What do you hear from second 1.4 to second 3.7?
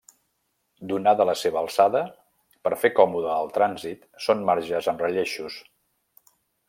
seva alçada, per fer còmode el